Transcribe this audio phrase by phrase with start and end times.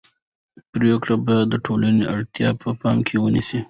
[0.73, 3.59] پرېکړې باید د ټولنې اړتیاوې په پام کې ونیسي